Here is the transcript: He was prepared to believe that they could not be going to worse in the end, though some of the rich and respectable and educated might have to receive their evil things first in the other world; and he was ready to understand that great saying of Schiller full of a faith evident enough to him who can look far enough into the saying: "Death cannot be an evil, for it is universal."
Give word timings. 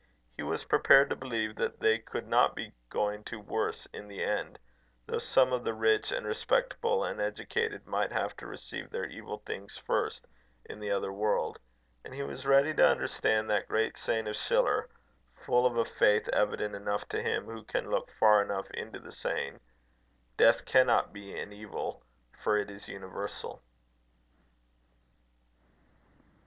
He 0.35 0.41
was 0.41 0.63
prepared 0.63 1.11
to 1.11 1.15
believe 1.15 1.57
that 1.57 1.79
they 1.79 1.99
could 1.99 2.27
not 2.27 2.55
be 2.55 2.73
going 2.89 3.23
to 3.25 3.39
worse 3.39 3.87
in 3.93 4.07
the 4.07 4.23
end, 4.23 4.57
though 5.05 5.19
some 5.19 5.53
of 5.53 5.63
the 5.63 5.75
rich 5.75 6.11
and 6.11 6.25
respectable 6.25 7.03
and 7.03 7.21
educated 7.21 7.85
might 7.85 8.11
have 8.11 8.35
to 8.37 8.47
receive 8.47 8.89
their 8.89 9.05
evil 9.05 9.43
things 9.45 9.77
first 9.77 10.25
in 10.65 10.79
the 10.79 10.89
other 10.89 11.13
world; 11.13 11.59
and 12.03 12.15
he 12.15 12.23
was 12.23 12.47
ready 12.47 12.73
to 12.73 12.89
understand 12.89 13.47
that 13.51 13.67
great 13.67 13.95
saying 13.95 14.27
of 14.27 14.35
Schiller 14.35 14.89
full 15.35 15.67
of 15.67 15.77
a 15.77 15.85
faith 15.85 16.27
evident 16.29 16.73
enough 16.73 17.07
to 17.09 17.21
him 17.21 17.45
who 17.45 17.63
can 17.63 17.91
look 17.91 18.09
far 18.09 18.41
enough 18.41 18.71
into 18.71 18.97
the 18.97 19.11
saying: 19.11 19.59
"Death 20.35 20.65
cannot 20.65 21.13
be 21.13 21.39
an 21.39 21.53
evil, 21.53 22.01
for 22.41 22.57
it 22.57 22.71
is 22.71 22.87
universal." 22.89 23.61